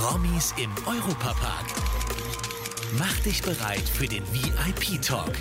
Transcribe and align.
Promis 0.00 0.54
im 0.56 0.70
Europapark. 0.86 1.66
Mach 2.98 3.20
dich 3.20 3.42
bereit 3.42 3.86
für 3.86 4.06
den 4.06 4.24
VIP-Talk. 4.32 5.32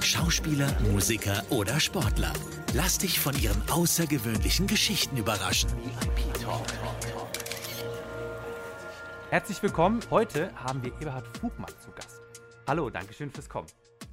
Schauspieler, 0.00 0.68
Musiker 0.92 1.42
oder 1.50 1.80
Sportler. 1.80 2.32
Lass 2.74 2.98
dich 2.98 3.18
von 3.18 3.36
ihren 3.36 3.60
außergewöhnlichen 3.68 4.68
Geschichten 4.68 5.16
überraschen. 5.16 5.70
Herzlich 9.30 9.60
willkommen. 9.60 10.02
Heute 10.08 10.54
haben 10.54 10.80
wir 10.84 10.92
Eberhard 11.00 11.26
Fugmann 11.38 11.72
zu 11.84 11.90
Gast. 11.90 12.22
Hallo, 12.68 12.90
danke 12.90 13.12
schön 13.12 13.32
fürs 13.32 13.48
Kommen. 13.48 13.66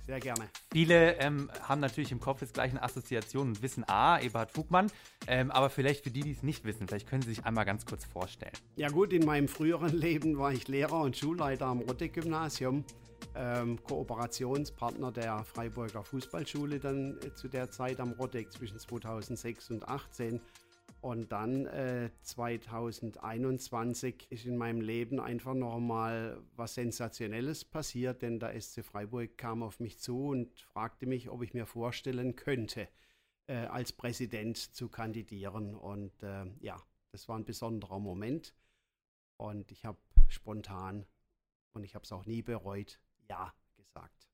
Sehr 0.08 0.20
gerne. 0.20 0.50
Viele 0.72 1.16
ähm, 1.16 1.50
haben 1.62 1.82
natürlich 1.82 2.12
im 2.12 2.20
Kopf 2.20 2.42
jetzt 2.42 2.54
gleich 2.54 2.72
eine 2.72 2.84
Assoziation 2.84 3.48
und 3.48 3.62
wissen, 3.62 3.84
ah, 3.88 4.20
Eberhard 4.20 4.52
Fugmann. 4.52 4.92
Ähm, 5.28 5.50
aber 5.50 5.70
vielleicht 5.70 6.04
für 6.04 6.12
die, 6.12 6.22
die 6.22 6.32
es 6.32 6.44
nicht 6.44 6.64
wissen, 6.64 6.88
vielleicht 6.88 7.08
können 7.08 7.24
Sie 7.24 7.30
sich 7.30 7.46
einmal 7.46 7.66
ganz 7.66 7.86
kurz 7.86 8.06
vorstellen. 8.06 8.54
Ja 8.76 8.90
gut, 8.90 9.14
in 9.14 9.26
meinem 9.26 9.48
früheren 9.48 9.94
Leben 9.98 10.38
war 10.38 10.54
ich 10.54 10.68
Lehrer 10.68 11.02
und 11.02 11.18
Schulleiter 11.18 11.66
am 11.66 11.80
Rotte-Gymnasium. 11.80 12.86
Ähm, 13.34 13.82
Kooperationspartner 13.84 15.12
der 15.12 15.44
Freiburger 15.44 16.04
Fußballschule 16.04 16.80
dann 16.80 17.18
äh, 17.24 17.34
zu 17.34 17.48
der 17.48 17.72
Zeit 17.72 18.00
am 18.00 18.12
Rotteck 18.12 18.52
zwischen 18.52 18.78
2006 18.78 19.72
und 19.72 19.80
2018. 19.80 20.42
Und 21.06 21.32
dann 21.32 21.68
äh, 21.68 22.10
2021 22.24 24.26
ist 24.32 24.48
in 24.48 24.58
meinem 24.58 24.82
Leben 24.82 25.20
einfach 25.20 25.54
nochmal 25.54 26.42
was 26.56 26.74
Sensationelles 26.74 27.64
passiert, 27.64 28.24
denn 28.24 28.40
der 28.40 28.60
SC 28.60 28.84
Freiburg 28.84 29.38
kam 29.38 29.62
auf 29.62 29.80
mich 29.80 30.00
zu 30.00 30.30
und 30.30 30.60
fragte 30.62 31.06
mich, 31.06 31.30
ob 31.30 31.44
ich 31.44 31.54
mir 31.54 31.68
vorstellen 31.68 32.36
könnte, 32.36 32.90
äh, 33.46 33.68
als 33.68 33.94
Präsident 33.94 34.58
zu 34.58 34.90
kandidieren. 34.90 35.76
Und 35.76 36.24
äh, 36.24 36.48
ja, 36.60 36.82
das 37.12 37.30
war 37.30 37.38
ein 37.38 37.46
besonderer 37.46 38.00
Moment. 38.00 38.56
Und 39.38 39.72
ich 39.72 39.86
habe 39.86 40.00
spontan, 40.28 41.06
und 41.74 41.84
ich 41.84 41.94
habe 41.94 42.02
es 42.02 42.12
auch 42.14 42.26
nie 42.26 42.42
bereut, 42.42 43.00
ja 43.30 43.54
gesagt. 43.76 44.25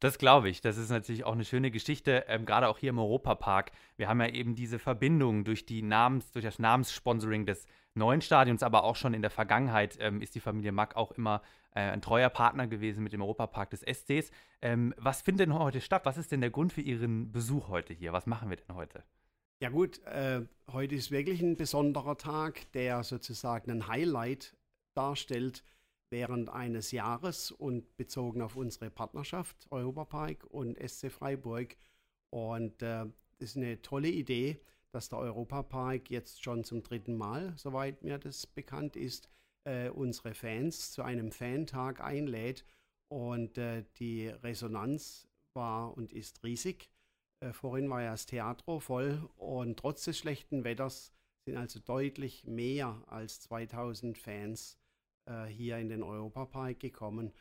Das 0.00 0.16
glaube 0.16 0.48
ich. 0.48 0.62
Das 0.62 0.78
ist 0.78 0.88
natürlich 0.88 1.24
auch 1.24 1.34
eine 1.34 1.44
schöne 1.44 1.70
Geschichte, 1.70 2.24
ähm, 2.26 2.46
gerade 2.46 2.68
auch 2.68 2.78
hier 2.78 2.90
im 2.90 2.98
Europapark. 2.98 3.70
Wir 3.98 4.08
haben 4.08 4.20
ja 4.20 4.28
eben 4.28 4.54
diese 4.54 4.78
Verbindung 4.78 5.44
durch, 5.44 5.66
die 5.66 5.82
Namens, 5.82 6.32
durch 6.32 6.44
das 6.44 6.58
Namenssponsoring 6.58 7.44
des 7.44 7.66
neuen 7.94 8.22
Stadions, 8.22 8.62
aber 8.62 8.84
auch 8.84 8.96
schon 8.96 9.12
in 9.12 9.20
der 9.20 9.30
Vergangenheit 9.30 9.98
ähm, 10.00 10.22
ist 10.22 10.34
die 10.34 10.40
Familie 10.40 10.72
Mack 10.72 10.96
auch 10.96 11.12
immer 11.12 11.42
äh, 11.74 11.80
ein 11.80 12.00
treuer 12.00 12.30
Partner 12.30 12.66
gewesen 12.66 13.04
mit 13.04 13.12
dem 13.12 13.20
Europapark 13.20 13.70
des 13.70 13.82
SCs. 13.82 14.30
Ähm, 14.62 14.94
was 14.96 15.20
findet 15.20 15.48
denn 15.48 15.58
heute 15.58 15.82
statt? 15.82 16.06
Was 16.06 16.16
ist 16.16 16.32
denn 16.32 16.40
der 16.40 16.50
Grund 16.50 16.72
für 16.72 16.80
Ihren 16.80 17.30
Besuch 17.30 17.68
heute 17.68 17.92
hier? 17.92 18.14
Was 18.14 18.26
machen 18.26 18.48
wir 18.48 18.56
denn 18.56 18.74
heute? 18.74 19.04
Ja 19.62 19.68
gut, 19.68 20.02
äh, 20.06 20.40
heute 20.72 20.94
ist 20.94 21.10
wirklich 21.10 21.42
ein 21.42 21.58
besonderer 21.58 22.16
Tag, 22.16 22.72
der 22.72 23.02
sozusagen 23.02 23.70
ein 23.70 23.88
Highlight 23.88 24.56
darstellt 24.94 25.62
während 26.10 26.48
eines 26.50 26.90
Jahres 26.90 27.50
und 27.50 27.96
bezogen 27.96 28.42
auf 28.42 28.56
unsere 28.56 28.90
Partnerschaft 28.90 29.66
Europapark 29.70 30.44
und 30.44 30.76
SC 30.78 31.10
Freiburg. 31.10 31.76
Und 32.30 32.82
äh, 32.82 33.06
ist 33.38 33.56
eine 33.56 33.80
tolle 33.82 34.08
Idee, 34.08 34.60
dass 34.92 35.08
der 35.08 35.18
Europapark 35.18 36.10
jetzt 36.10 36.42
schon 36.42 36.64
zum 36.64 36.82
dritten 36.82 37.16
Mal, 37.16 37.54
soweit 37.56 38.02
mir 38.02 38.18
das 38.18 38.46
bekannt 38.46 38.96
ist, 38.96 39.28
äh, 39.64 39.88
unsere 39.88 40.34
Fans 40.34 40.92
zu 40.92 41.02
einem 41.02 41.32
Fantag 41.32 42.00
einlädt. 42.00 42.64
Und 43.08 43.58
äh, 43.58 43.84
die 43.98 44.28
Resonanz 44.28 45.28
war 45.54 45.96
und 45.96 46.12
ist 46.12 46.44
riesig. 46.44 46.90
Äh, 47.40 47.52
vorhin 47.52 47.88
war 47.88 48.02
ja 48.02 48.12
das 48.12 48.26
Theatro 48.26 48.80
voll 48.80 49.28
und 49.36 49.78
trotz 49.78 50.04
des 50.04 50.18
schlechten 50.18 50.64
Wetters 50.64 51.12
sind 51.46 51.56
also 51.56 51.80
deutlich 51.80 52.44
mehr 52.46 53.02
als 53.06 53.40
2000 53.40 54.18
Fans 54.18 54.78
äh, 55.30 55.46
hier 55.46 55.78
in 55.78 55.88
den 55.88 56.02
Europapark 56.02 56.80
gekommen. 56.80 57.32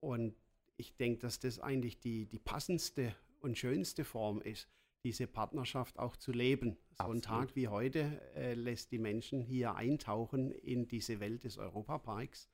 Und 0.00 0.34
ich 0.76 0.96
denke, 0.96 1.20
dass 1.20 1.38
das 1.38 1.60
eigentlich 1.60 2.00
die, 2.00 2.26
die 2.26 2.38
passendste 2.38 3.14
und 3.40 3.58
schönste 3.58 4.04
Form 4.04 4.40
ist, 4.40 4.68
diese 5.04 5.26
Partnerschaft 5.26 5.98
auch 5.98 6.16
zu 6.16 6.32
leben. 6.32 6.78
Absolut. 6.96 7.06
So 7.06 7.12
ein 7.12 7.22
Tag 7.22 7.56
wie 7.56 7.68
heute 7.68 8.20
äh, 8.34 8.54
lässt 8.54 8.90
die 8.90 8.98
Menschen 8.98 9.42
hier 9.42 9.74
eintauchen 9.74 10.50
in 10.50 10.88
diese 10.88 11.20
Welt 11.20 11.44
des 11.44 11.58
Europaparks. 11.58 12.48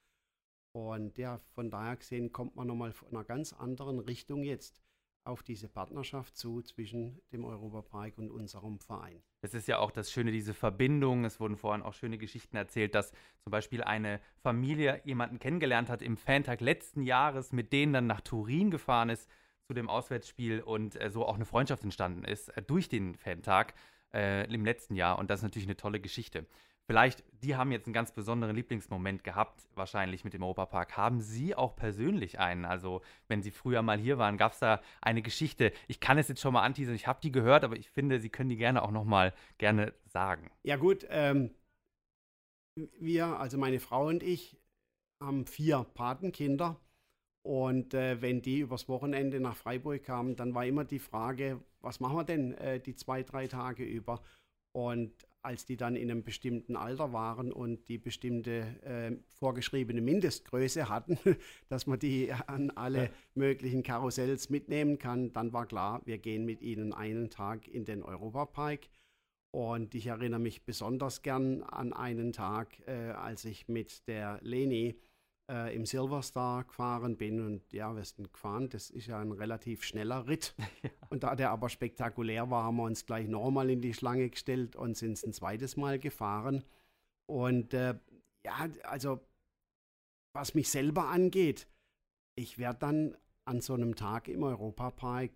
Und 0.72 1.18
ja, 1.18 1.38
von 1.54 1.70
daher 1.70 1.96
gesehen 1.96 2.32
kommt 2.32 2.56
man 2.56 2.66
nochmal 2.66 2.92
von 2.92 3.08
einer 3.08 3.24
ganz 3.24 3.52
anderen 3.52 4.00
Richtung 4.00 4.42
jetzt 4.42 4.80
auf 5.24 5.42
diese 5.42 5.68
Partnerschaft 5.68 6.36
zu 6.36 6.62
zwischen 6.62 7.20
dem 7.32 7.44
Europapark 7.44 8.18
und 8.18 8.30
unserem 8.30 8.78
Verein. 8.78 9.22
Das 9.42 9.54
ist 9.54 9.68
ja 9.68 9.78
auch 9.78 9.90
das 9.90 10.10
Schöne, 10.10 10.32
diese 10.32 10.54
Verbindung. 10.54 11.24
Es 11.24 11.40
wurden 11.40 11.56
vorhin 11.56 11.82
auch 11.82 11.94
schöne 11.94 12.18
Geschichten 12.18 12.56
erzählt, 12.56 12.94
dass 12.94 13.12
zum 13.42 13.50
Beispiel 13.50 13.82
eine 13.82 14.20
Familie 14.42 15.00
jemanden 15.04 15.38
kennengelernt 15.38 15.88
hat 15.88 16.02
im 16.02 16.16
Fantag 16.16 16.60
letzten 16.60 17.02
Jahres, 17.02 17.52
mit 17.52 17.72
denen 17.72 17.92
dann 17.92 18.06
nach 18.06 18.20
Turin 18.20 18.70
gefahren 18.70 19.10
ist 19.10 19.28
zu 19.66 19.74
dem 19.74 19.88
Auswärtsspiel 19.88 20.60
und 20.60 21.00
äh, 21.00 21.10
so 21.10 21.24
auch 21.26 21.36
eine 21.36 21.44
Freundschaft 21.44 21.84
entstanden 21.84 22.24
ist 22.24 22.48
äh, 22.48 22.62
durch 22.62 22.88
den 22.88 23.14
Fantag 23.14 23.74
äh, 24.12 24.52
im 24.52 24.64
letzten 24.64 24.96
Jahr. 24.96 25.18
Und 25.18 25.30
das 25.30 25.40
ist 25.40 25.44
natürlich 25.44 25.68
eine 25.68 25.76
tolle 25.76 26.00
Geschichte. 26.00 26.46
Vielleicht, 26.90 27.22
die 27.44 27.54
haben 27.54 27.70
jetzt 27.70 27.86
einen 27.86 27.94
ganz 27.94 28.10
besonderen 28.10 28.56
Lieblingsmoment 28.56 29.22
gehabt, 29.22 29.62
wahrscheinlich 29.76 30.24
mit 30.24 30.34
dem 30.34 30.42
Europapark. 30.42 30.96
Haben 30.96 31.20
Sie 31.20 31.54
auch 31.54 31.76
persönlich 31.76 32.40
einen? 32.40 32.64
Also, 32.64 33.00
wenn 33.28 33.44
Sie 33.44 33.52
früher 33.52 33.80
mal 33.80 33.96
hier 33.96 34.18
waren, 34.18 34.36
gab 34.36 34.54
es 34.54 34.58
da 34.58 34.80
eine 35.00 35.22
Geschichte? 35.22 35.72
Ich 35.86 36.00
kann 36.00 36.18
es 36.18 36.26
jetzt 36.26 36.40
schon 36.40 36.52
mal 36.52 36.64
anteasern, 36.64 36.96
ich 36.96 37.06
habe 37.06 37.20
die 37.22 37.30
gehört, 37.30 37.62
aber 37.62 37.76
ich 37.76 37.88
finde, 37.88 38.18
Sie 38.18 38.28
können 38.28 38.48
die 38.48 38.56
gerne 38.56 38.82
auch 38.82 38.90
noch 38.90 39.04
mal 39.04 39.32
gerne 39.56 39.94
sagen. 40.06 40.50
Ja 40.64 40.74
gut, 40.74 41.06
ähm, 41.10 41.54
wir, 42.98 43.38
also 43.38 43.56
meine 43.56 43.78
Frau 43.78 44.08
und 44.08 44.24
ich, 44.24 44.58
haben 45.22 45.46
vier 45.46 45.86
Patenkinder. 45.94 46.76
Und 47.46 47.94
äh, 47.94 48.20
wenn 48.20 48.42
die 48.42 48.58
übers 48.58 48.88
Wochenende 48.88 49.38
nach 49.38 49.54
Freiburg 49.54 50.02
kamen, 50.02 50.34
dann 50.34 50.56
war 50.56 50.66
immer 50.66 50.84
die 50.84 50.98
Frage, 50.98 51.62
was 51.82 52.00
machen 52.00 52.16
wir 52.16 52.24
denn 52.24 52.54
äh, 52.54 52.80
die 52.80 52.96
zwei, 52.96 53.22
drei 53.22 53.46
Tage 53.46 53.84
über? 53.84 54.24
Und 54.72 55.12
als 55.42 55.64
die 55.64 55.76
dann 55.76 55.96
in 55.96 56.10
einem 56.10 56.22
bestimmten 56.22 56.76
Alter 56.76 57.12
waren 57.12 57.52
und 57.52 57.88
die 57.88 57.98
bestimmte 57.98 58.60
äh, 58.82 59.16
vorgeschriebene 59.38 60.00
Mindestgröße 60.00 60.88
hatten, 60.88 61.18
dass 61.68 61.86
man 61.86 61.98
die 61.98 62.32
an 62.32 62.70
alle 62.70 63.04
ja. 63.04 63.10
möglichen 63.34 63.82
Karussells 63.82 64.50
mitnehmen 64.50 64.98
kann, 64.98 65.32
dann 65.32 65.52
war 65.52 65.66
klar, 65.66 66.02
wir 66.04 66.18
gehen 66.18 66.44
mit 66.44 66.62
ihnen 66.62 66.92
einen 66.92 67.30
Tag 67.30 67.68
in 67.68 67.84
den 67.84 68.02
Europapark. 68.02 68.88
Und 69.52 69.96
ich 69.96 70.06
erinnere 70.06 70.38
mich 70.38 70.64
besonders 70.64 71.22
gern 71.22 71.62
an 71.64 71.92
einen 71.92 72.32
Tag, 72.32 72.68
äh, 72.86 73.10
als 73.10 73.44
ich 73.44 73.66
mit 73.66 74.06
der 74.06 74.38
Leni 74.42 74.96
äh, 75.50 75.74
im 75.74 75.84
Silverstar 75.84 76.64
gefahren 76.64 77.16
bin. 77.16 77.44
Und 77.44 77.72
ja, 77.72 77.94
wir 77.94 78.04
sind 78.04 78.32
gefahren. 78.32 78.68
Das 78.68 78.90
ist 78.90 79.06
ja 79.06 79.18
ein 79.18 79.32
relativ 79.32 79.82
schneller 79.82 80.26
Ritt. 80.26 80.54
Ja. 80.82 80.90
Und 81.10 81.24
da 81.24 81.34
der 81.34 81.50
aber 81.50 81.68
spektakulär 81.68 82.50
war, 82.50 82.64
haben 82.64 82.76
wir 82.76 82.84
uns 82.84 83.04
gleich 83.04 83.26
nochmal 83.26 83.68
in 83.68 83.82
die 83.82 83.92
Schlange 83.92 84.30
gestellt 84.30 84.76
und 84.76 84.96
sind 84.96 85.12
es 85.14 85.24
ein 85.24 85.32
zweites 85.32 85.76
Mal 85.76 85.98
gefahren. 85.98 86.64
Und 87.26 87.74
äh, 87.74 87.98
ja, 88.44 88.68
also 88.84 89.20
was 90.32 90.54
mich 90.54 90.70
selber 90.70 91.08
angeht, 91.08 91.66
ich 92.36 92.58
werde 92.58 92.78
dann 92.78 93.16
an 93.44 93.60
so 93.60 93.74
einem 93.74 93.96
Tag 93.96 94.28
im 94.28 94.44
Europapark, 94.44 95.32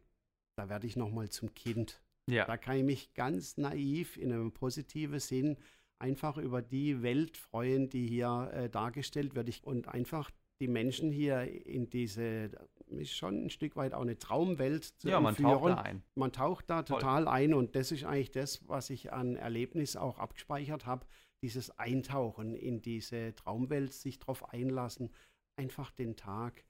da 0.56 0.68
werde 0.68 0.86
ich 0.86 0.96
nochmal 0.96 1.28
zum 1.28 1.52
Kind. 1.54 2.00
Ja. 2.30 2.46
Da 2.46 2.56
kann 2.56 2.76
ich 2.76 2.84
mich 2.84 3.14
ganz 3.14 3.56
naiv 3.56 4.16
in 4.16 4.32
einem 4.32 4.52
positiven 4.52 5.18
Sinn 5.18 5.58
einfach 5.98 6.36
über 6.36 6.62
die 6.62 7.02
Welt 7.02 7.36
freuen, 7.36 7.88
die 7.88 8.06
hier 8.06 8.50
äh, 8.52 8.68
dargestellt 8.68 9.34
wird. 9.34 9.48
Ich, 9.48 9.64
und 9.64 9.88
einfach 9.88 10.30
die 10.60 10.68
Menschen 10.68 11.10
hier 11.10 11.42
in 11.66 11.90
diese, 11.90 12.50
ist 12.86 13.16
schon 13.16 13.46
ein 13.46 13.50
Stück 13.50 13.76
weit 13.76 13.92
auch 13.92 14.02
eine 14.02 14.18
Traumwelt 14.18 14.84
zu 14.84 15.08
ja, 15.08 15.20
man 15.20 15.34
taucht 15.34 15.70
da 15.70 15.74
ein. 15.76 16.02
Man 16.14 16.32
taucht 16.32 16.70
da 16.70 16.82
total 16.82 17.24
Voll. 17.24 17.32
ein 17.32 17.54
und 17.54 17.74
das 17.74 17.92
ist 17.92 18.04
eigentlich 18.04 18.30
das, 18.30 18.66
was 18.68 18.90
ich 18.90 19.12
an 19.12 19.36
Erlebnis 19.36 19.96
auch 19.96 20.18
abgespeichert 20.18 20.86
habe. 20.86 21.06
Dieses 21.42 21.70
Eintauchen 21.78 22.54
in 22.54 22.80
diese 22.80 23.34
Traumwelt, 23.34 23.92
sich 23.92 24.18
darauf 24.18 24.48
einlassen, 24.52 25.12
einfach 25.56 25.90
den 25.90 26.16
Tag, 26.16 26.64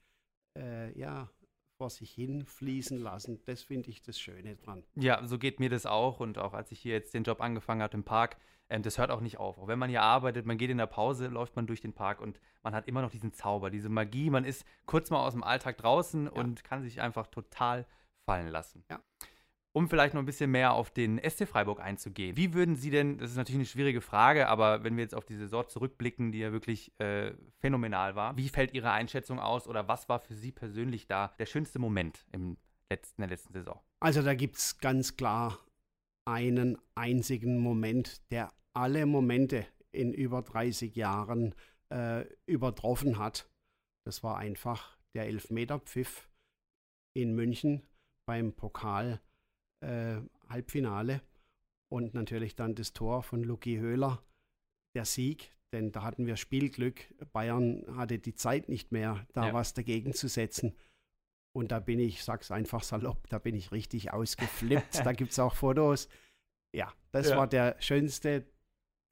äh, 0.57 0.97
ja, 0.97 1.29
vor 1.77 1.89
sich 1.89 2.11
hin 2.11 2.45
fließen 2.45 2.97
lassen. 2.97 3.41
Das 3.45 3.61
finde 3.61 3.89
ich 3.89 4.01
das 4.01 4.19
Schöne 4.19 4.55
dran. 4.55 4.83
Ja, 4.95 5.25
so 5.25 5.37
geht 5.37 5.59
mir 5.59 5.69
das 5.69 5.85
auch. 5.85 6.19
Und 6.19 6.37
auch 6.37 6.53
als 6.53 6.71
ich 6.71 6.79
hier 6.79 6.93
jetzt 6.93 7.13
den 7.13 7.23
Job 7.23 7.41
angefangen 7.41 7.81
habe 7.81 7.95
im 7.95 8.03
Park, 8.03 8.37
ähm, 8.69 8.81
das 8.81 8.97
hört 8.97 9.11
auch 9.11 9.21
nicht 9.21 9.37
auf. 9.37 9.57
Auch 9.57 9.67
wenn 9.67 9.79
man 9.79 9.89
hier 9.89 10.01
arbeitet, 10.01 10.45
man 10.45 10.57
geht 10.57 10.69
in 10.69 10.77
der 10.77 10.87
Pause, 10.87 11.27
läuft 11.27 11.55
man 11.55 11.67
durch 11.67 11.81
den 11.81 11.93
Park 11.93 12.21
und 12.21 12.39
man 12.63 12.73
hat 12.73 12.87
immer 12.87 13.01
noch 13.01 13.11
diesen 13.11 13.33
Zauber, 13.33 13.69
diese 13.69 13.89
Magie. 13.89 14.29
Man 14.29 14.45
ist 14.45 14.65
kurz 14.85 15.09
mal 15.09 15.25
aus 15.25 15.33
dem 15.33 15.43
Alltag 15.43 15.77
draußen 15.77 16.25
ja. 16.25 16.31
und 16.31 16.63
kann 16.63 16.81
sich 16.81 17.01
einfach 17.01 17.27
total 17.27 17.85
fallen 18.25 18.47
lassen. 18.47 18.83
Ja. 18.89 18.99
Um 19.71 19.89
vielleicht 19.89 20.13
noch 20.13 20.21
ein 20.21 20.25
bisschen 20.25 20.51
mehr 20.51 20.71
auf 20.71 20.89
den 20.89 21.19
SC 21.19 21.45
Freiburg 21.47 21.81
einzugehen. 21.81 22.37
Wie 22.37 22.53
würden 22.53 22.77
Sie 22.77 22.89
denn, 22.89 23.17
das 23.17 23.31
ist 23.31 23.35
natürlich 23.35 23.59
eine 23.59 23.65
schwierige 23.65 23.99
Frage, 23.99 24.47
aber 24.47 24.85
wenn 24.85 24.95
wir 24.95 25.03
jetzt 25.03 25.13
auf 25.13 25.25
die 25.25 25.35
Saison 25.35 25.67
zurückblicken, 25.67 26.31
die 26.31 26.39
ja 26.39 26.53
wirklich 26.53 26.97
äh, 26.99 27.33
phänomenal 27.59 28.15
war, 28.15 28.37
wie 28.37 28.47
fällt 28.47 28.73
Ihre 28.73 28.91
Einschätzung 28.91 29.37
aus 29.37 29.67
oder 29.67 29.89
was 29.89 30.07
war 30.07 30.19
für 30.19 30.33
Sie 30.33 30.53
persönlich 30.53 31.07
da 31.07 31.33
der 31.39 31.45
schönste 31.45 31.77
Moment 31.77 32.25
im 32.31 32.55
letzten, 32.89 33.21
in 33.21 33.27
der 33.27 33.37
letzten 33.37 33.53
Saison? 33.53 33.79
Also 33.99 34.21
da 34.21 34.33
gibt 34.33 34.55
es 34.55 34.77
ganz 34.77 35.17
klar 35.17 35.59
einen 36.25 36.77
einzigen 36.95 37.59
Moment, 37.59 38.21
der 38.31 38.51
alle 38.73 39.05
Momente 39.05 39.65
in 39.91 40.13
über 40.13 40.41
30 40.41 40.95
Jahren 40.95 41.55
äh, 41.93 42.25
übertroffen 42.45 43.17
hat. 43.17 43.49
Das 44.05 44.23
war 44.23 44.37
einfach 44.37 44.97
der 45.15 45.27
Elfmeterpfiff 45.27 46.29
in 47.15 47.33
München 47.33 47.83
beim 48.27 48.53
Pokal 48.53 49.21
äh, 49.83 50.17
und 51.91 52.13
natürlich 52.13 52.55
dann 52.55 52.75
das 52.75 52.93
Tor 52.93 53.23
von 53.23 53.43
Luki 53.43 53.77
Höhler, 53.77 54.23
der 54.95 55.05
Sieg, 55.05 55.55
denn 55.73 55.91
da 55.91 56.03
hatten 56.03 56.25
wir 56.25 56.35
Spielglück. 56.35 57.13
Bayern 57.31 57.85
hatte 57.95 58.19
die 58.19 58.35
Zeit 58.35 58.69
nicht 58.69 58.91
mehr, 58.91 59.25
da 59.33 59.47
ja. 59.47 59.53
was 59.53 59.73
dagegen 59.73 60.13
zu 60.13 60.27
setzen. 60.27 60.75
Und 61.55 61.71
da 61.71 61.79
bin 61.79 61.99
ich, 61.99 62.23
sag's 62.23 62.51
einfach 62.51 62.83
salopp, 62.83 63.29
da 63.29 63.39
bin 63.39 63.55
ich 63.55 63.71
richtig 63.71 64.11
ausgeflippt. 64.11 65.05
da 65.05 65.13
gibt 65.13 65.31
es 65.31 65.39
auch 65.39 65.55
Fotos. 65.55 66.09
Ja, 66.73 66.91
das 67.11 67.29
ja. 67.29 67.37
war 67.37 67.47
der 67.47 67.77
schönste, 67.79 68.45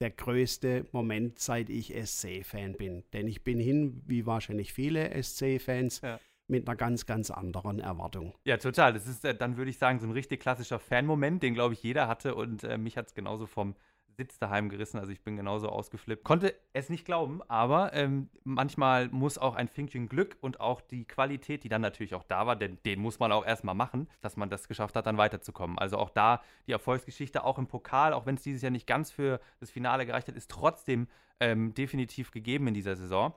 der 0.01 0.11
größte 0.11 0.85
Moment, 0.91 1.39
seit 1.39 1.69
ich 1.69 1.93
SC-Fan 1.95 2.73
bin. 2.73 3.05
Denn 3.13 3.29
ich 3.29 3.45
bin 3.45 3.59
hin, 3.59 4.03
wie 4.05 4.25
wahrscheinlich 4.25 4.73
viele 4.73 5.23
SC-Fans, 5.23 6.01
ja 6.01 6.19
mit 6.47 6.67
einer 6.67 6.75
ganz, 6.75 7.05
ganz 7.05 7.31
anderen 7.31 7.79
Erwartung. 7.79 8.35
Ja, 8.43 8.57
total. 8.57 8.93
Das 8.93 9.07
ist 9.07 9.23
äh, 9.23 9.33
dann, 9.33 9.55
würde 9.55 9.71
ich 9.71 9.77
sagen, 9.77 9.99
so 9.99 10.05
ein 10.05 10.11
richtig 10.11 10.41
klassischer 10.41 10.77
Fan-Moment, 10.77 11.41
den, 11.41 11.53
glaube 11.53 11.73
ich, 11.73 11.81
jeder 11.81 12.07
hatte. 12.07 12.35
Und 12.35 12.63
äh, 12.63 12.77
mich 12.77 12.97
hat 12.97 13.07
es 13.07 13.13
genauso 13.13 13.45
vom 13.45 13.75
Sitz 14.15 14.39
daheim 14.39 14.69
gerissen. 14.69 14.99
Also 14.99 15.11
ich 15.11 15.21
bin 15.21 15.35
genauso 15.35 15.69
ausgeflippt. 15.69 16.23
Konnte 16.23 16.55
es 16.73 16.89
nicht 16.89 17.05
glauben, 17.05 17.41
aber 17.47 17.93
ähm, 17.93 18.29
manchmal 18.43 19.09
muss 19.09 19.37
auch 19.37 19.55
ein 19.55 19.67
Fünkchen 19.67 20.07
Glück 20.07 20.37
und 20.41 20.59
auch 20.59 20.81
die 20.81 21.05
Qualität, 21.05 21.63
die 21.63 21.69
dann 21.69 21.81
natürlich 21.81 22.15
auch 22.15 22.23
da 22.23 22.45
war, 22.45 22.55
denn 22.55 22.77
den 22.85 22.99
muss 22.99 23.19
man 23.19 23.31
auch 23.31 23.45
erstmal 23.45 23.75
machen, 23.75 24.07
dass 24.21 24.37
man 24.37 24.49
das 24.49 24.67
geschafft 24.67 24.95
hat, 24.95 25.07
dann 25.07 25.17
weiterzukommen. 25.17 25.77
Also 25.79 25.97
auch 25.97 26.09
da 26.09 26.41
die 26.67 26.71
Erfolgsgeschichte, 26.71 27.43
auch 27.43 27.57
im 27.57 27.67
Pokal, 27.67 28.13
auch 28.13 28.25
wenn 28.25 28.35
es 28.35 28.43
dieses 28.43 28.61
Jahr 28.61 28.71
nicht 28.71 28.87
ganz 28.87 29.11
für 29.11 29.39
das 29.59 29.71
Finale 29.71 30.05
gereicht 30.05 30.27
hat, 30.27 30.35
ist 30.35 30.51
trotzdem 30.51 31.07
ähm, 31.39 31.73
definitiv 31.73 32.31
gegeben 32.31 32.67
in 32.67 32.73
dieser 32.73 32.95
Saison 32.95 33.33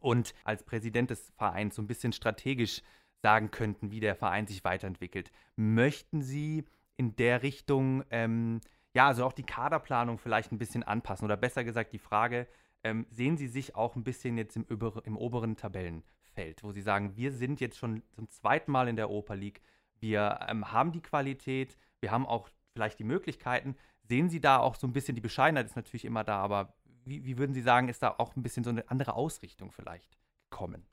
und 0.00 0.34
als 0.44 0.62
Präsident 0.62 1.10
des 1.10 1.32
Vereins 1.36 1.74
so 1.74 1.82
ein 1.82 1.86
bisschen 1.86 2.12
strategisch 2.12 2.82
sagen 3.22 3.50
könnten, 3.50 3.90
wie 3.90 4.00
der 4.00 4.14
Verein 4.14 4.46
sich 4.46 4.64
weiterentwickelt. 4.64 5.30
Möchten 5.56 6.22
Sie 6.22 6.64
in 6.96 7.16
der 7.16 7.42
Richtung, 7.42 8.04
ähm, 8.10 8.60
ja, 8.98 9.06
also 9.06 9.24
auch 9.24 9.32
die 9.32 9.44
Kaderplanung 9.44 10.18
vielleicht 10.18 10.50
ein 10.50 10.58
bisschen 10.58 10.82
anpassen? 10.82 11.24
Oder 11.24 11.36
besser 11.36 11.62
gesagt 11.62 11.92
die 11.92 12.00
Frage, 12.00 12.48
ähm, 12.82 13.06
sehen 13.12 13.36
Sie 13.36 13.46
sich 13.46 13.76
auch 13.76 13.94
ein 13.94 14.02
bisschen 14.02 14.36
jetzt 14.36 14.56
im, 14.56 14.64
über, 14.64 15.00
im 15.04 15.16
oberen 15.16 15.56
Tabellenfeld, 15.56 16.64
wo 16.64 16.72
Sie 16.72 16.82
sagen, 16.82 17.16
wir 17.16 17.30
sind 17.30 17.60
jetzt 17.60 17.78
schon 17.78 18.02
zum 18.10 18.28
zweiten 18.28 18.72
Mal 18.72 18.88
in 18.88 18.96
der 18.96 19.08
Oper 19.08 19.36
League, 19.36 19.60
wir 20.00 20.40
ähm, 20.48 20.72
haben 20.72 20.90
die 20.90 21.00
Qualität, 21.00 21.78
wir 22.00 22.10
haben 22.10 22.26
auch 22.26 22.48
vielleicht 22.72 22.98
die 22.98 23.04
Möglichkeiten. 23.04 23.76
Sehen 24.02 24.30
Sie 24.30 24.40
da 24.40 24.58
auch 24.58 24.74
so 24.74 24.88
ein 24.88 24.92
bisschen, 24.92 25.14
die 25.14 25.20
Bescheidenheit 25.20 25.66
ist 25.66 25.76
natürlich 25.76 26.04
immer 26.04 26.24
da, 26.24 26.38
aber 26.38 26.74
wie, 27.04 27.24
wie 27.24 27.38
würden 27.38 27.54
Sie 27.54 27.62
sagen, 27.62 27.88
ist 27.88 28.02
da 28.02 28.16
auch 28.18 28.34
ein 28.34 28.42
bisschen 28.42 28.64
so 28.64 28.70
eine 28.70 28.90
andere 28.90 29.14
Ausrichtung 29.14 29.70
vielleicht 29.70 30.18
gekommen? 30.50 30.84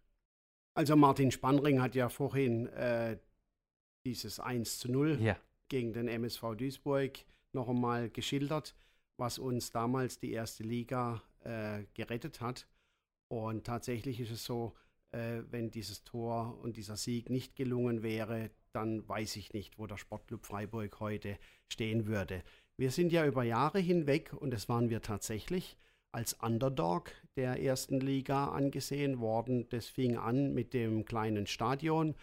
Also 0.75 0.95
Martin 0.95 1.31
Spannring 1.31 1.81
hat 1.81 1.95
ja 1.95 2.09
vorhin 2.09 2.67
äh, 2.67 3.17
dieses 4.05 4.39
1 4.39 4.77
zu 4.77 4.91
0 4.91 5.19
ja. 5.23 5.37
gegen 5.69 5.91
den 5.91 6.07
MSV 6.07 6.53
Duisburg 6.55 7.25
noch 7.55 7.69
einmal 7.69 8.09
geschildert, 8.11 8.75
was 9.17 9.39
uns 9.39 9.71
damals 9.71 10.19
die 10.19 10.31
erste 10.31 10.63
Liga 10.63 11.23
äh, 11.43 11.85
gerettet 11.95 12.41
hat. 12.41 12.67
Und 13.27 13.65
tatsächlich 13.65 14.19
ist 14.19 14.31
es 14.31 14.45
so, 14.45 14.75
äh, 15.11 15.41
wenn 15.49 15.71
dieses 15.71 16.03
Tor 16.03 16.59
und 16.61 16.77
dieser 16.77 16.97
Sieg 16.97 17.29
nicht 17.29 17.55
gelungen 17.55 18.03
wäre, 18.03 18.51
dann 18.73 19.07
weiß 19.07 19.37
ich 19.37 19.53
nicht, 19.53 19.79
wo 19.79 19.87
der 19.87 19.97
Sportclub 19.97 20.45
Freiburg 20.45 20.99
heute 20.99 21.39
stehen 21.69 22.05
würde. 22.05 22.43
Wir 22.77 22.91
sind 22.91 23.11
ja 23.11 23.25
über 23.25 23.43
Jahre 23.43 23.79
hinweg, 23.79 24.33
und 24.33 24.51
das 24.51 24.67
waren 24.67 24.89
wir 24.89 25.01
tatsächlich, 25.01 25.77
als 26.11 26.33
Underdog 26.33 27.11
der 27.35 27.61
ersten 27.61 27.99
Liga 27.99 28.49
angesehen 28.49 29.19
worden. 29.19 29.67
Das 29.69 29.87
fing 29.87 30.17
an 30.17 30.53
mit 30.53 30.73
dem 30.73 31.05
kleinen 31.05 31.47
Stadion, 31.47 32.15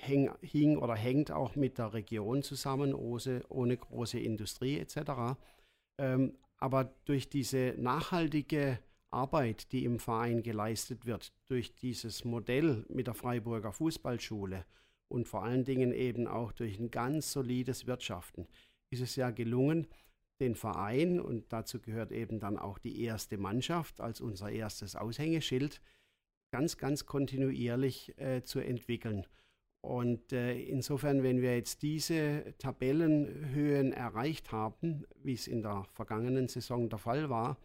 häng, 0.00 0.30
hing 0.40 0.76
oder 0.76 0.94
hängt 0.94 1.30
auch 1.30 1.56
mit 1.56 1.78
der 1.78 1.92
Region 1.92 2.42
zusammen, 2.42 2.94
ohne, 2.94 3.42
ohne 3.48 3.76
große 3.76 4.18
Industrie 4.18 4.78
etc. 4.78 5.38
Ähm, 5.98 6.34
aber 6.58 6.84
durch 7.04 7.28
diese 7.28 7.74
nachhaltige 7.78 8.78
Arbeit, 9.10 9.72
die 9.72 9.84
im 9.84 9.98
Verein 9.98 10.42
geleistet 10.42 11.06
wird, 11.06 11.32
durch 11.48 11.74
dieses 11.74 12.24
Modell 12.24 12.84
mit 12.88 13.06
der 13.06 13.14
Freiburger 13.14 13.72
Fußballschule 13.72 14.64
und 15.08 15.28
vor 15.28 15.44
allen 15.44 15.64
Dingen 15.64 15.92
eben 15.92 16.26
auch 16.26 16.52
durch 16.52 16.78
ein 16.78 16.90
ganz 16.90 17.32
solides 17.32 17.86
Wirtschaften, 17.86 18.46
ist 18.90 19.02
es 19.02 19.16
ja 19.16 19.30
gelungen, 19.30 19.86
den 20.40 20.54
Verein 20.54 21.18
und 21.20 21.52
dazu 21.52 21.80
gehört 21.80 22.12
eben 22.12 22.40
dann 22.40 22.58
auch 22.58 22.78
die 22.78 23.02
erste 23.02 23.38
Mannschaft 23.38 24.00
als 24.00 24.20
unser 24.20 24.50
erstes 24.50 24.94
Aushängeschild 24.94 25.80
ganz, 26.50 26.76
ganz 26.76 27.06
kontinuierlich 27.06 28.18
äh, 28.18 28.42
zu 28.42 28.60
entwickeln. 28.60 29.26
Und 29.86 30.32
äh, 30.32 30.58
insofern, 30.58 31.22
wenn 31.22 31.40
wir 31.40 31.54
jetzt 31.54 31.82
diese 31.82 32.54
Tabellenhöhen 32.58 33.92
erreicht 33.92 34.50
haben, 34.50 35.06
wie 35.22 35.34
es 35.34 35.46
in 35.46 35.62
der 35.62 35.86
vergangenen 35.92 36.48
Saison 36.48 36.88
der 36.88 36.98
Fall 36.98 37.30
war, 37.30 37.56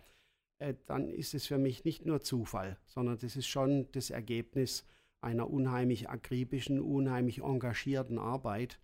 äh, 0.60 0.76
dann 0.86 1.10
ist 1.10 1.34
es 1.34 1.48
für 1.48 1.58
mich 1.58 1.84
nicht 1.84 2.06
nur 2.06 2.22
Zufall, 2.22 2.78
sondern 2.86 3.18
das 3.18 3.36
ist 3.36 3.48
schon 3.48 3.92
das 3.94 4.12
Ergebnis 4.12 4.86
einer 5.22 5.50
unheimlich 5.50 6.10
akribischen, 6.10 6.80
unheimlich 6.80 7.42
engagierten 7.42 8.20
Arbeit. 8.20 8.80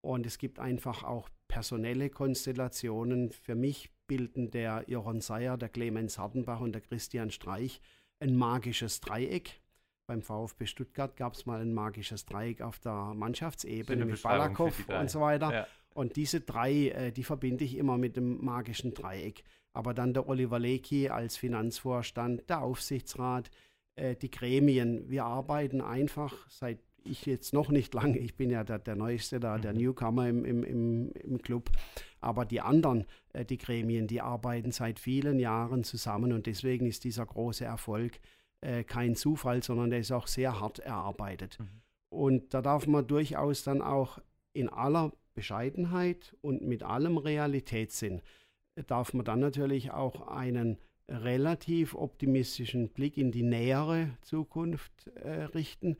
Und 0.00 0.26
es 0.26 0.38
gibt 0.38 0.58
einfach 0.58 1.04
auch 1.04 1.28
personelle 1.46 2.10
Konstellationen. 2.10 3.30
Für 3.30 3.54
mich 3.54 3.92
bilden 4.08 4.50
der 4.50 4.86
Jochen 4.88 5.20
Seyer, 5.20 5.56
der 5.56 5.68
Clemens 5.68 6.18
Hardenbach 6.18 6.58
und 6.58 6.72
der 6.72 6.82
Christian 6.82 7.30
Streich 7.30 7.80
ein 8.18 8.34
magisches 8.34 9.00
Dreieck. 9.00 9.61
Beim 10.12 10.20
VfB 10.20 10.66
Stuttgart 10.66 11.16
gab 11.16 11.32
es 11.32 11.46
mal 11.46 11.62
ein 11.62 11.72
magisches 11.72 12.26
Dreieck 12.26 12.60
auf 12.60 12.78
der 12.80 13.14
Mannschaftsebene 13.14 14.04
mit 14.04 14.22
Balakow 14.22 14.70
und 14.88 15.10
so 15.10 15.22
weiter. 15.22 15.50
Ja. 15.50 15.66
Und 15.94 16.16
diese 16.16 16.42
drei, 16.42 16.88
äh, 16.88 17.12
die 17.12 17.24
verbinde 17.24 17.64
ich 17.64 17.78
immer 17.78 17.96
mit 17.96 18.18
dem 18.18 18.44
magischen 18.44 18.92
Dreieck. 18.92 19.42
Aber 19.72 19.94
dann 19.94 20.12
der 20.12 20.28
Oliver 20.28 20.58
Lecky 20.58 21.08
als 21.08 21.38
Finanzvorstand, 21.38 22.50
der 22.50 22.60
Aufsichtsrat, 22.60 23.50
äh, 23.96 24.14
die 24.14 24.30
Gremien. 24.30 25.08
Wir 25.08 25.24
arbeiten 25.24 25.80
einfach 25.80 26.46
seit 26.50 26.80
ich 27.04 27.24
jetzt 27.24 27.54
noch 27.54 27.70
nicht 27.70 27.94
lange, 27.94 28.18
ich 28.18 28.36
bin 28.36 28.50
ja 28.50 28.64
der, 28.64 28.80
der 28.80 28.96
Neueste 28.96 29.40
da, 29.40 29.56
der 29.56 29.72
mhm. 29.72 29.78
Newcomer 29.78 30.28
im, 30.28 30.44
im, 30.44 30.62
im, 30.62 31.12
im 31.12 31.40
Club, 31.40 31.70
aber 32.20 32.44
die 32.44 32.60
anderen, 32.60 33.06
äh, 33.32 33.46
die 33.46 33.56
Gremien, 33.56 34.08
die 34.08 34.20
arbeiten 34.20 34.72
seit 34.72 34.98
vielen 35.00 35.38
Jahren 35.38 35.84
zusammen 35.84 36.34
und 36.34 36.44
deswegen 36.44 36.84
ist 36.84 37.04
dieser 37.04 37.24
große 37.24 37.64
Erfolg 37.64 38.20
äh, 38.62 38.84
kein 38.84 39.14
Zufall, 39.14 39.62
sondern 39.62 39.90
der 39.90 40.00
ist 40.00 40.10
auch 40.10 40.26
sehr 40.26 40.58
hart 40.58 40.78
erarbeitet. 40.78 41.58
Mhm. 41.60 41.68
Und 42.08 42.54
da 42.54 42.62
darf 42.62 42.86
man 42.86 43.06
durchaus 43.06 43.62
dann 43.62 43.82
auch 43.82 44.18
in 44.52 44.68
aller 44.68 45.12
Bescheidenheit 45.34 46.36
und 46.40 46.62
mit 46.62 46.82
allem 46.82 47.18
Realitätssinn, 47.18 48.22
äh, 48.76 48.84
darf 48.84 49.12
man 49.12 49.24
dann 49.24 49.40
natürlich 49.40 49.90
auch 49.90 50.28
einen 50.28 50.78
relativ 51.08 51.94
optimistischen 51.94 52.88
Blick 52.88 53.18
in 53.18 53.32
die 53.32 53.42
nähere 53.42 54.10
Zukunft 54.22 55.08
äh, 55.08 55.44
richten 55.44 55.96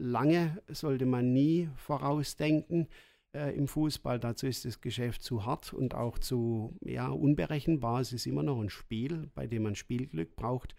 lange 0.00 0.60
sollte 0.68 1.06
man 1.06 1.32
nie 1.32 1.68
vorausdenken 1.76 2.88
äh, 3.34 3.54
im 3.56 3.68
Fußball. 3.68 4.18
Dazu 4.18 4.46
ist 4.46 4.64
das 4.64 4.80
Geschäft 4.80 5.22
zu 5.22 5.44
hart 5.44 5.72
und 5.72 5.94
auch 5.94 6.18
zu 6.18 6.76
ja, 6.80 7.08
unberechenbar. 7.08 8.00
Es 8.00 8.12
ist 8.12 8.26
immer 8.26 8.42
noch 8.42 8.60
ein 8.60 8.70
Spiel, 8.70 9.30
bei 9.34 9.46
dem 9.46 9.62
man 9.64 9.74
Spielglück 9.74 10.34
braucht. 10.36 10.74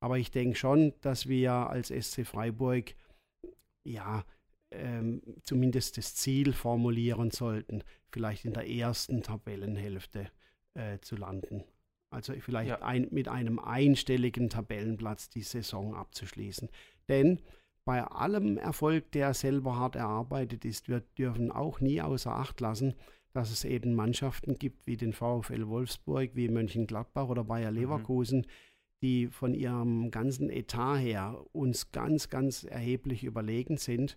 Aber 0.00 0.18
ich 0.18 0.30
denke 0.30 0.56
schon, 0.56 0.94
dass 1.02 1.28
wir 1.28 1.52
als 1.52 1.88
SC 1.88 2.26
Freiburg 2.26 2.94
ja 3.84 4.24
ähm, 4.70 5.22
zumindest 5.42 5.98
das 5.98 6.14
Ziel 6.14 6.52
formulieren 6.52 7.30
sollten, 7.30 7.82
vielleicht 8.10 8.44
in 8.44 8.52
der 8.52 8.68
ersten 8.68 9.22
Tabellenhälfte 9.22 10.30
äh, 10.74 10.98
zu 11.00 11.16
landen. 11.16 11.64
Also 12.10 12.32
vielleicht 12.40 12.70
ja. 12.70 12.82
ein, 12.82 13.08
mit 13.10 13.28
einem 13.28 13.58
einstelligen 13.58 14.48
Tabellenplatz 14.48 15.28
die 15.28 15.42
Saison 15.42 15.94
abzuschließen. 15.94 16.68
Denn 17.08 17.40
bei 17.84 18.02
allem 18.02 18.58
Erfolg, 18.58 19.12
der 19.12 19.34
selber 19.34 19.76
hart 19.76 19.96
erarbeitet 19.96 20.64
ist, 20.64 20.88
wir 20.88 21.00
dürfen 21.18 21.50
auch 21.50 21.80
nie 21.80 22.00
außer 22.00 22.34
Acht 22.34 22.60
lassen, 22.60 22.94
dass 23.32 23.50
es 23.50 23.64
eben 23.64 23.94
Mannschaften 23.94 24.56
gibt 24.56 24.86
wie 24.86 24.96
den 24.96 25.12
VfL 25.12 25.68
Wolfsburg, 25.68 26.30
wie 26.34 26.48
Mönchengladbach 26.48 27.28
oder 27.28 27.44
Bayer 27.44 27.70
mhm. 27.70 27.78
Leverkusen, 27.78 28.40
mhm. 28.40 28.46
Die 29.02 29.28
von 29.28 29.54
ihrem 29.54 30.10
ganzen 30.10 30.50
Etat 30.50 30.98
her 30.98 31.42
uns 31.52 31.90
ganz, 31.90 32.28
ganz 32.28 32.64
erheblich 32.64 33.24
überlegen 33.24 33.76
sind 33.76 34.16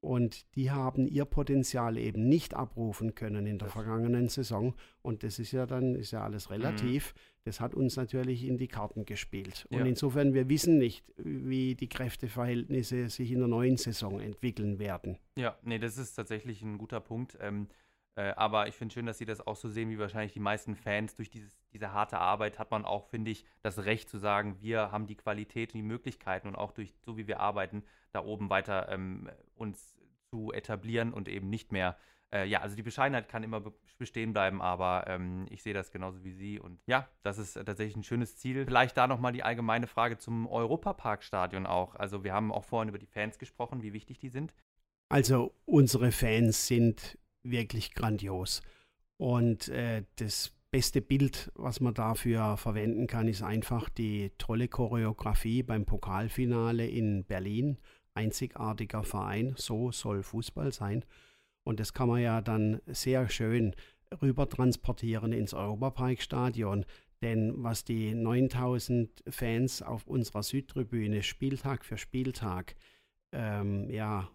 und 0.00 0.46
die 0.56 0.70
haben 0.70 1.06
ihr 1.06 1.26
Potenzial 1.26 1.98
eben 1.98 2.26
nicht 2.26 2.54
abrufen 2.54 3.14
können 3.14 3.46
in 3.46 3.58
der 3.58 3.66
das 3.66 3.74
vergangenen 3.74 4.28
Saison. 4.28 4.74
Und 5.02 5.22
das 5.22 5.38
ist 5.38 5.52
ja 5.52 5.66
dann, 5.66 5.94
ist 5.94 6.12
ja 6.12 6.22
alles 6.22 6.50
relativ. 6.50 7.14
Mhm. 7.14 7.20
Das 7.44 7.60
hat 7.60 7.74
uns 7.74 7.96
natürlich 7.96 8.44
in 8.44 8.56
die 8.56 8.68
Karten 8.68 9.04
gespielt. 9.04 9.66
Und 9.70 9.80
ja. 9.80 9.84
insofern, 9.84 10.32
wir 10.32 10.48
wissen 10.48 10.78
nicht, 10.78 11.04
wie 11.16 11.74
die 11.74 11.88
Kräfteverhältnisse 11.88 13.10
sich 13.10 13.30
in 13.30 13.40
der 13.40 13.48
neuen 13.48 13.76
Saison 13.76 14.20
entwickeln 14.20 14.78
werden. 14.78 15.18
Ja, 15.36 15.58
nee, 15.62 15.78
das 15.78 15.98
ist 15.98 16.14
tatsächlich 16.14 16.62
ein 16.62 16.78
guter 16.78 17.00
Punkt. 17.00 17.36
Ähm, 17.40 17.66
Äh, 18.16 18.32
aber 18.36 18.68
ich 18.68 18.74
finde 18.74 18.92
schön, 18.92 19.06
dass 19.06 19.18
Sie 19.18 19.24
das 19.24 19.46
auch 19.46 19.56
so 19.56 19.68
sehen, 19.68 19.90
wie 19.90 19.98
wahrscheinlich 19.98 20.32
die 20.32 20.40
meisten 20.40 20.76
Fans. 20.76 21.14
Durch 21.16 21.30
dieses, 21.30 21.56
diese 21.72 21.92
harte 21.92 22.18
Arbeit 22.18 22.58
hat 22.58 22.70
man 22.70 22.84
auch, 22.84 23.06
finde 23.06 23.30
ich, 23.30 23.44
das 23.62 23.84
Recht 23.84 24.08
zu 24.08 24.18
sagen, 24.18 24.56
wir 24.60 24.90
haben 24.92 25.06
die 25.06 25.16
Qualität 25.16 25.70
und 25.74 25.78
die 25.78 25.86
Möglichkeiten 25.86 26.48
und 26.48 26.56
auch 26.56 26.72
durch 26.72 26.94
so 27.04 27.16
wie 27.16 27.26
wir 27.26 27.40
arbeiten, 27.40 27.84
da 28.12 28.24
oben 28.24 28.50
weiter 28.50 28.88
ähm, 28.90 29.30
uns 29.54 29.96
zu 30.30 30.52
etablieren 30.52 31.12
und 31.12 31.28
eben 31.28 31.50
nicht 31.50 31.72
mehr 31.72 31.96
äh, 32.32 32.46
ja, 32.46 32.60
also 32.60 32.76
die 32.76 32.82
Bescheidenheit 32.82 33.28
kann 33.28 33.42
immer 33.42 33.60
be 33.60 33.72
bestehen 33.98 34.32
bleiben, 34.32 34.62
aber 34.62 35.04
ähm, 35.08 35.46
ich 35.50 35.62
sehe 35.62 35.74
das 35.74 35.90
genauso 35.90 36.24
wie 36.24 36.32
Sie. 36.32 36.58
Und 36.58 36.80
ja, 36.86 37.06
das 37.22 37.36
ist 37.36 37.52
tatsächlich 37.52 37.96
ein 37.96 38.02
schönes 38.02 38.38
Ziel. 38.38 38.64
Vielleicht 38.64 38.96
da 38.96 39.06
nochmal 39.06 39.32
die 39.32 39.42
allgemeine 39.42 39.86
Frage 39.86 40.16
zum 40.16 40.46
Europaparkstadion 40.46 41.66
auch. 41.66 41.96
Also 41.96 42.24
wir 42.24 42.32
haben 42.32 42.50
auch 42.50 42.64
vorhin 42.64 42.88
über 42.88 42.98
die 42.98 43.04
Fans 43.04 43.38
gesprochen, 43.38 43.82
wie 43.82 43.92
wichtig 43.92 44.18
die 44.18 44.30
sind. 44.30 44.54
Also 45.10 45.52
unsere 45.66 46.12
Fans 46.12 46.66
sind 46.66 47.18
wirklich 47.42 47.94
grandios. 47.94 48.62
Und 49.16 49.68
äh, 49.68 50.04
das 50.16 50.52
beste 50.70 51.00
Bild, 51.00 51.50
was 51.54 51.80
man 51.80 51.94
dafür 51.94 52.56
verwenden 52.56 53.06
kann, 53.06 53.28
ist 53.28 53.42
einfach 53.42 53.88
die 53.88 54.32
tolle 54.38 54.68
Choreografie 54.68 55.62
beim 55.62 55.84
Pokalfinale 55.84 56.86
in 56.86 57.24
Berlin. 57.24 57.78
Einzigartiger 58.14 59.04
Verein, 59.04 59.54
so 59.56 59.92
soll 59.92 60.22
Fußball 60.22 60.72
sein. 60.72 61.04
Und 61.64 61.80
das 61.80 61.92
kann 61.92 62.08
man 62.08 62.20
ja 62.20 62.40
dann 62.40 62.80
sehr 62.86 63.28
schön 63.28 63.74
rüber 64.22 64.48
transportieren 64.48 65.32
ins 65.32 65.54
Europaparkstadion. 65.54 66.84
Denn 67.22 67.52
was 67.56 67.84
die 67.84 68.14
9000 68.14 69.24
Fans 69.28 69.82
auf 69.82 70.06
unserer 70.06 70.42
Südtribüne 70.42 71.22
Spieltag 71.22 71.84
für 71.84 71.98
Spieltag, 71.98 72.74
ähm, 73.32 73.90
ja, 73.90 74.30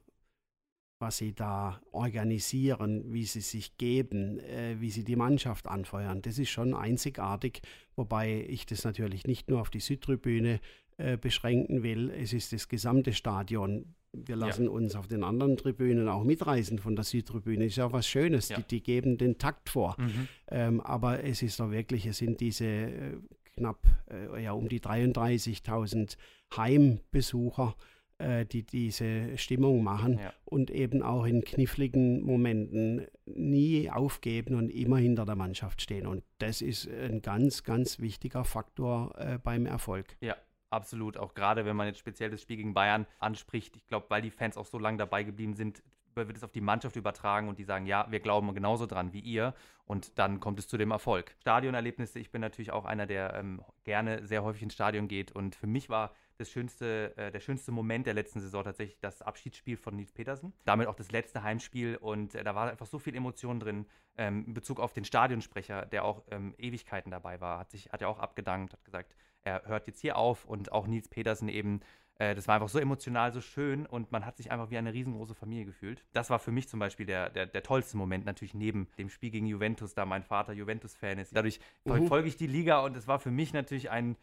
was 1.05 1.17
sie 1.17 1.33
da 1.33 1.79
organisieren, 1.91 3.13
wie 3.13 3.25
sie 3.25 3.41
sich 3.41 3.77
geben, 3.77 4.39
äh, 4.39 4.77
wie 4.79 4.89
sie 4.89 5.03
die 5.03 5.15
Mannschaft 5.15 5.67
anfeuern, 5.67 6.24
das 6.24 6.39
ist 6.39 6.50
schon 6.50 6.74
einzigartig. 6.74 7.62
Wobei 7.95 8.43
ich 8.50 8.65
das 8.65 8.85
natürlich 8.85 9.27
nicht 9.27 9.47
nur 9.47 9.62
auf 9.62 9.69
die 9.69 9.81
Südtribüne 9.81 10.59
äh, 10.97 11.15
beschränken 11.15 11.83
will. 11.83 12.09
Es 12.09 12.33
ist 12.33 12.53
das 12.53 12.67
gesamte 12.67 13.13
Stadion 13.13 13.93
wir 14.17 14.38
lassen 14.38 14.63
ja. 14.63 14.69
uns 14.69 14.95
auf 14.95 15.07
den 15.07 15.25
anderen 15.25 15.57
Tribünen 15.57 16.07
auch 16.07 16.24
mitreißen 16.24 16.79
von 16.79 16.95
der 16.95 17.03
Südtribüne. 17.03 17.65
Ist 17.65 17.75
ja 17.75 17.91
was 17.91 18.07
Schönes. 18.07 18.47
Ja. 18.47 18.55
Die, 18.55 18.63
die, 18.63 18.81
geben 18.81 19.17
den 19.17 19.38
Takt 19.38 19.69
vor. 19.69 19.97
Mhm. 20.00 20.27
Ähm, 20.50 20.79
aber 20.79 21.21
es 21.25 21.41
ist 21.41 21.59
doch 21.59 21.69
wirklich, 21.69 22.05
es 22.05 22.19
sind 22.19 22.39
diese 22.39 22.65
äh, 22.65 23.17
knapp 23.57 23.85
äh, 24.09 24.41
ja, 24.41 24.53
um 24.53 24.69
die 24.69 24.79
33.000 24.79 26.15
Heimbesucher, 26.55 27.75
äh, 28.17 28.45
die 28.45 28.63
diese 28.63 29.38
Stimmung 29.38 29.84
machen 29.84 30.19
ja. 30.19 30.34
und 30.45 30.72
eben 30.72 31.01
auch 31.01 31.25
in 31.25 31.43
kniffligen 31.43 32.24
Momenten 32.24 33.07
nie 33.25 33.89
aufgeben 33.89 34.55
und 34.55 34.69
immer 34.69 34.98
hinter 34.98 35.25
der 35.25 35.36
Mannschaft 35.36 35.81
stehen. 35.81 36.07
Und 36.07 36.24
das 36.38 36.62
ist 36.62 36.88
ein 36.89 37.22
ganz, 37.22 37.63
ganz 37.63 38.00
wichtiger 38.00 38.43
Faktor 38.43 39.13
äh, 39.17 39.38
beim 39.38 39.65
Erfolg. 39.65 40.17
Ja, 40.22 40.36
Absolut, 40.72 41.15
auch 41.15 41.36
gerade 41.36 41.63
wenn 41.63 41.75
man 41.75 41.88
jetzt 41.88 42.00
speziell 42.00 42.29
das 42.29 42.41
Spiel 42.41 42.57
gegen 42.57 42.74
Bayern 42.74 43.05
anspricht. 43.19 43.77
Ich 43.77 43.88
glaube, 43.88 44.07
weil 44.10 44.22
die 44.22 44.31
Fans 44.31 44.57
auch 44.57 44.65
so 44.65 44.77
lange 44.77 44.98
dabei 44.98 45.24
geblieben 45.24 45.53
sind, 45.53 45.81
wird 46.15 46.36
es 46.36 46.43
auf 46.43 46.51
die 46.51 46.62
Mannschaft 46.62 46.95
übertragen 46.95 47.50
und 47.50 47.60
die 47.60 47.63
sagen, 47.63 47.86
ja, 47.86 48.07
wir 48.10 48.19
glauben 48.19 48.53
genauso 48.53 48.86
dran 48.86 49.13
wie 49.13 49.19
ihr 49.19 49.53
und 49.86 50.17
dann 50.17 50.39
kommt 50.39 50.60
es 50.60 50.67
zu 50.67 50.77
dem 50.77 50.91
Erfolg. 50.91 51.36
Stadionerlebnisse, 51.39 52.19
ich 52.19 52.31
bin 52.31 52.41
natürlich 52.41 52.72
auch 52.72 52.86
einer, 52.86 53.05
der 53.05 53.36
ähm, 53.36 53.62
gerne 53.84 54.25
sehr 54.25 54.43
häufig 54.43 54.63
ins 54.63 54.74
Stadion 54.74 55.07
geht 55.07 55.31
und 55.31 55.55
für 55.55 55.67
mich 55.67 55.89
war 55.89 56.13
das 56.37 56.49
schönste, 56.49 57.15
äh, 57.17 57.31
der 57.31 57.39
schönste 57.39 57.71
Moment 57.71 58.05
der 58.05 58.13
letzten 58.13 58.39
Saison 58.39 58.63
tatsächlich 58.63 58.99
das 58.99 59.21
Abschiedsspiel 59.21 59.77
von 59.77 59.95
Nils 59.95 60.11
Petersen. 60.11 60.53
Damit 60.65 60.87
auch 60.87 60.95
das 60.95 61.11
letzte 61.11 61.43
Heimspiel 61.43 61.97
und 61.97 62.35
äh, 62.35 62.43
da 62.43 62.55
war 62.55 62.69
einfach 62.69 62.87
so 62.87 62.99
viel 62.99 63.15
Emotion 63.15 63.59
drin 63.59 63.85
ähm, 64.17 64.45
in 64.47 64.53
Bezug 64.53 64.79
auf 64.79 64.93
den 64.93 65.05
Stadionsprecher, 65.05 65.85
der 65.85 66.05
auch 66.05 66.23
ähm, 66.31 66.53
Ewigkeiten 66.57 67.11
dabei 67.11 67.41
war, 67.41 67.59
hat 67.59 67.71
sich 67.71 67.91
hat 67.91 68.01
ja 68.01 68.07
auch 68.07 68.19
abgedankt, 68.19 68.73
hat 68.73 68.83
gesagt, 68.85 69.15
er 69.43 69.63
hört 69.65 69.87
jetzt 69.87 70.01
hier 70.01 70.17
auf 70.17 70.45
und 70.45 70.71
auch 70.71 70.87
Nils 70.87 71.07
Petersen 71.07 71.49
eben. 71.49 71.81
Äh, 72.17 72.33
das 72.33 72.47
war 72.47 72.55
einfach 72.55 72.69
so 72.69 72.79
emotional, 72.79 73.31
so 73.33 73.41
schön 73.41 73.85
und 73.85 74.11
man 74.11 74.25
hat 74.25 74.37
sich 74.37 74.51
einfach 74.51 74.69
wie 74.69 74.77
eine 74.77 74.93
riesengroße 74.93 75.35
Familie 75.35 75.65
gefühlt. 75.65 76.03
Das 76.13 76.29
war 76.29 76.39
für 76.39 76.51
mich 76.51 76.67
zum 76.67 76.79
Beispiel 76.79 77.05
der, 77.05 77.29
der, 77.29 77.45
der 77.45 77.63
tollste 77.63 77.97
Moment, 77.97 78.25
natürlich 78.25 78.53
neben 78.53 78.87
dem 78.97 79.09
Spiel 79.09 79.31
gegen 79.31 79.45
Juventus, 79.45 79.93
da 79.93 80.05
mein 80.05 80.23
Vater 80.23 80.53
Juventus-Fan 80.53 81.19
ist. 81.19 81.35
Dadurch 81.35 81.59
uh 81.85 82.07
folge 82.07 82.27
ich 82.27 82.37
die 82.37 82.47
Liga 82.47 82.79
und 82.79 82.95
es 82.95 83.07
war 83.07 83.19
für 83.19 83.31
mich 83.31 83.53
natürlich 83.53 83.89
ein, 83.89 84.15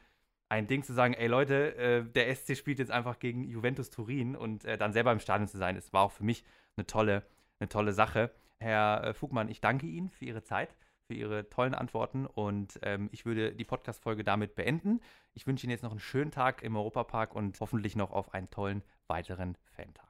ein 0.52 0.66
Ding 0.66 0.82
zu 0.82 0.92
sagen, 0.92 1.14
ey 1.14 1.28
Leute, 1.28 1.74
äh, 1.76 2.04
der 2.04 2.34
SC 2.34 2.54
spielt 2.58 2.78
jetzt 2.78 2.90
einfach 2.90 3.18
gegen 3.18 3.42
Juventus 3.44 3.88
Turin 3.88 4.36
und 4.36 4.66
äh, 4.66 4.76
dann 4.76 4.92
selber 4.92 5.10
im 5.10 5.18
Stadion 5.18 5.48
zu 5.48 5.56
sein, 5.56 5.76
es 5.76 5.94
war 5.94 6.02
auch 6.02 6.12
für 6.12 6.24
mich 6.24 6.44
eine 6.76 6.86
tolle, 6.86 7.22
eine 7.58 7.70
tolle 7.70 7.94
Sache. 7.94 8.30
Herr 8.58 9.02
äh, 9.02 9.14
Fugmann, 9.14 9.48
ich 9.48 9.62
danke 9.62 9.86
Ihnen 9.86 10.10
für 10.10 10.26
Ihre 10.26 10.42
Zeit 10.42 10.76
für 11.06 11.14
Ihre 11.14 11.48
tollen 11.48 11.74
Antworten 11.74 12.26
und 12.26 12.78
ähm, 12.82 13.08
ich 13.12 13.24
würde 13.24 13.54
die 13.54 13.64
Podcast-Folge 13.64 14.24
damit 14.24 14.54
beenden. 14.54 15.00
Ich 15.32 15.46
wünsche 15.46 15.64
Ihnen 15.66 15.72
jetzt 15.72 15.82
noch 15.82 15.90
einen 15.90 16.00
schönen 16.00 16.30
Tag 16.30 16.62
im 16.62 16.76
Europapark 16.76 17.34
und 17.34 17.58
hoffentlich 17.58 17.96
noch 17.96 18.12
auf 18.12 18.34
einen 18.34 18.50
tollen 18.50 18.82
weiteren 19.08 19.56
Fantag. 19.74 20.08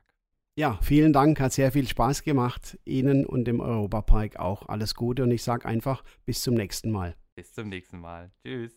Ja, 0.55 0.79
vielen 0.83 1.13
Dank, 1.13 1.41
hat 1.41 1.53
sehr 1.53 1.73
viel 1.73 1.89
Spaß 1.89 2.25
gemacht. 2.25 2.79
Ihnen 2.85 3.25
und 3.25 3.45
dem 3.45 3.61
Europapark 3.61 4.37
auch 4.37 4.69
alles 4.69 4.95
Gute 4.97 5.23
und 5.23 5.31
ich 5.31 5.45
sage 5.45 5.67
einfach 5.67 6.03
bis 6.27 6.43
zum 6.43 6.55
nächsten 6.55 6.91
Mal. 6.91 7.15
Bis 7.37 7.53
zum 7.53 7.69
nächsten 7.69 8.01
Mal. 8.01 8.33
Tschüss. 8.45 8.77